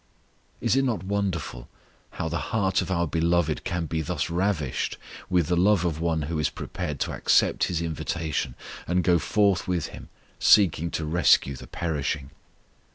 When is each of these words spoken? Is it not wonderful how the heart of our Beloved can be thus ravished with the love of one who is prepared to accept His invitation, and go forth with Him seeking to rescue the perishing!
Is 0.61 0.75
it 0.75 0.83
not 0.83 1.03
wonderful 1.03 1.69
how 2.17 2.27
the 2.27 2.39
heart 2.49 2.81
of 2.81 2.89
our 2.89 3.05
Beloved 3.05 3.63
can 3.63 3.85
be 3.85 4.01
thus 4.01 4.31
ravished 4.31 4.97
with 5.29 5.45
the 5.45 5.55
love 5.55 5.85
of 5.85 6.01
one 6.01 6.23
who 6.23 6.39
is 6.39 6.49
prepared 6.49 6.99
to 7.01 7.11
accept 7.11 7.65
His 7.65 7.83
invitation, 7.83 8.55
and 8.87 9.03
go 9.03 9.19
forth 9.19 9.67
with 9.67 9.89
Him 9.93 10.09
seeking 10.39 10.89
to 10.89 11.05
rescue 11.05 11.55
the 11.55 11.67
perishing! 11.67 12.31